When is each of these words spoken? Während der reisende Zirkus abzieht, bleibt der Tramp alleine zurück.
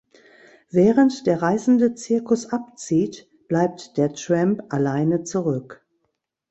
Während 0.71 1.27
der 1.27 1.43
reisende 1.43 1.93
Zirkus 1.93 2.47
abzieht, 2.51 3.29
bleibt 3.47 3.97
der 3.97 4.11
Tramp 4.13 4.63
alleine 4.73 5.25
zurück. 5.25 5.85